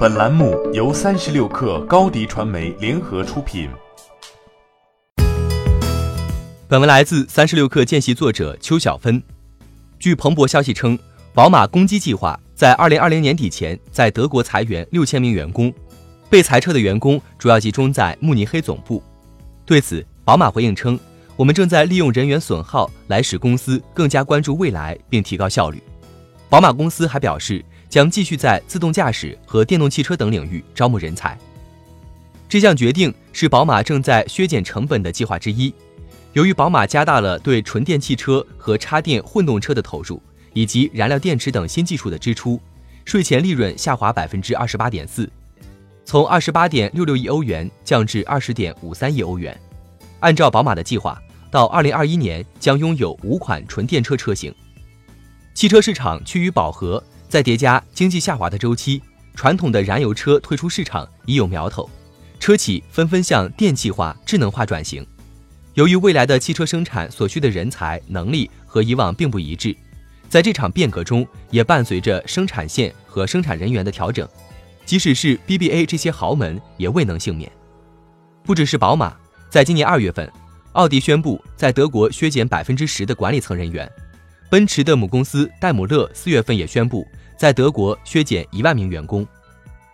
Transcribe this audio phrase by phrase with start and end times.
[0.00, 3.68] 本栏目由三十六氪高低传媒联合出品。
[6.66, 9.22] 本文来自三十六氪见习作者邱小芬。
[9.98, 10.98] 据彭博消息称，
[11.34, 15.70] 宝马攻击计划在二零二零年底前在德国裁员六千名员工，
[16.30, 19.02] 被裁撤的员工主要集中在慕尼黑总部。
[19.66, 20.98] 对此，宝马回应称
[21.36, 25.82] ：“我们正在利用人员损耗来使公司更加关注未来并提高效率。”
[26.48, 27.62] 宝马公司还表示。
[27.90, 31.36] 将继续在自动驾驶和电动汽车等领域招募人才。
[32.48, 35.74] 这项决定是宝马正在削减成本的计划之一。
[36.32, 42.60] 由于宝马加大了对纯电汽车和插电混动车的投入，以及燃料电池等新技术的支出，
[43.04, 45.28] 税前利润下滑百分之二十八点四，
[46.04, 49.56] 从二十八点六六亿欧元降至二十点五三亿欧元。
[50.20, 51.20] 按照宝马的计划，
[51.50, 54.54] 到二零二一年将拥有五款纯电车车型。
[55.54, 57.02] 汽车市场趋于饱和。
[57.30, 59.00] 在叠加经济下滑的周期，
[59.36, 61.88] 传统的燃油车退出市场已有苗头，
[62.40, 65.06] 车企纷纷向电气化、智能化转型。
[65.74, 69.76] 由于未来的汽车生产所需的人才能力和以往并不一致，
[70.28, 74.28] 在这场变革中也伴随着生产线和生产人员的调整。
[74.84, 77.48] 即使是 BBA 这些豪门也未能幸免。
[78.42, 79.16] 不只是宝马，
[79.48, 80.28] 在今年二月份，
[80.72, 83.88] 奥迪宣布在德国削减百分之十的管理层人员，
[84.50, 87.06] 奔驰的母公司戴姆勒四月份也宣布。
[87.40, 89.26] 在德国削减一万名员工。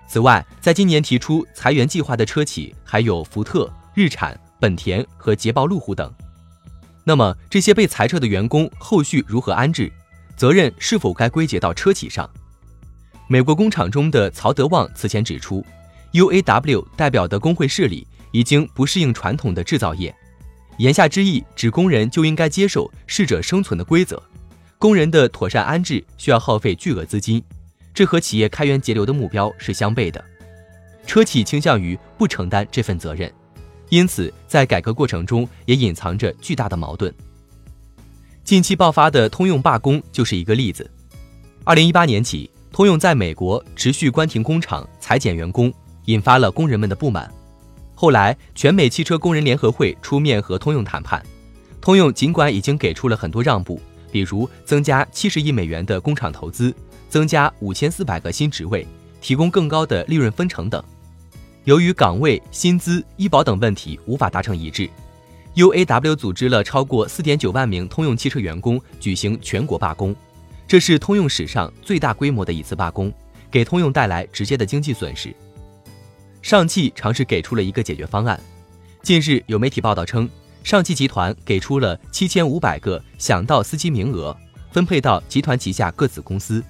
[0.09, 6.13] 此外，在今年提出裁员计划的车企还有福特、日产、本田和捷豹路虎等。
[7.05, 9.93] 那么，这些被裁撤的员工后续如何安置？
[10.37, 12.29] 责任是否该归结到车企上？
[13.29, 15.65] 美国工厂中的曹德旺此前指出
[16.15, 20.13] ，UAW 代表的工会势力已经不适应传统的制造业。
[20.79, 24.21] 言下之意，指工人就应该接受适者生存的规则。
[24.79, 27.43] 工人的妥善安置需要耗费巨额资金，
[27.95, 30.23] 这和企业开源节流的目标是相悖的。
[31.07, 33.33] 车企倾向于不承担这份责任，
[33.89, 37.13] 因此在改革过程中也隐藏着巨大的矛盾。
[38.45, 40.89] 近期爆发的通用罢工就是一个例子。
[41.65, 45.73] 二零一八年起，通用在美国持续关停工厂、裁减员工，
[46.05, 47.33] 引发了工人们的不满。
[47.95, 51.25] 后来，全美汽车工人联合会出面和通用谈判，
[51.81, 53.81] 通用尽管已经给出了很多让步。
[54.17, 56.75] 比如增加七十亿美元的工厂投资，
[57.07, 58.87] 增加五千四百个新职位，
[59.21, 60.83] 提供更高的利润分成等。
[61.65, 64.89] 由于岗位、薪资、医保等问题无法达成一致
[65.57, 70.17] ，UAW 组织了超过四点九万名通用汽车员工举行全国罢工，
[70.67, 73.13] 这是通用史上最大规模的一次罢工，
[73.51, 75.31] 给通用带来直接的经济损失。
[76.41, 78.41] 上汽尝试给出了一个解决方案。
[79.03, 80.27] 近日有媒体报道称。
[80.67, 84.37] 上汽集团给出了七千五百个想到司机名额，
[84.73, 86.61] 分配到集团旗下各子公司，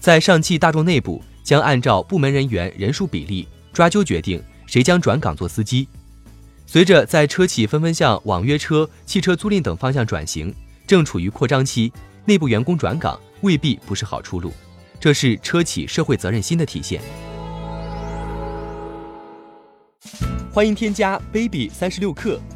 [0.00, 5.86] 在上汽大众内部将按照部门人员人数比例抓阄决定谁将转岗做司机。
[6.64, 10.54] 随着在车企纷纷向网约车、汽车租赁等方向转型，
[10.86, 11.92] 正处于扩张期，
[12.24, 14.50] 内部员工转岗未必不是好出路，
[14.98, 17.02] 这是车企社会责任心的体现。
[20.50, 22.40] 欢迎添加 baby 三十六克。